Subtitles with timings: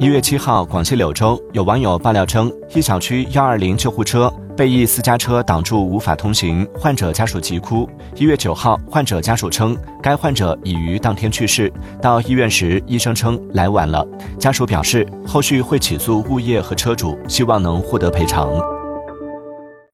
[0.00, 7.86] 一月七号广西柳州有网友爆料称一小区幺二零救护车被一私家车挡住无法通行患者家属急哭。
[8.16, 14.02] 一月九号患者家属称该患者已于当天去世到医院时医生称来晚了。
[14.38, 18.79] 家属表示后续会起诉物业和车主希望能获得赔偿。